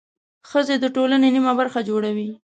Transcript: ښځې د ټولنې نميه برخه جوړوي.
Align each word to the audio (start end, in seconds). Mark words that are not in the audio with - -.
ښځې 0.49 0.75
د 0.79 0.85
ټولنې 0.95 1.27
نميه 1.35 1.53
برخه 1.59 1.79
جوړوي. 1.89 2.29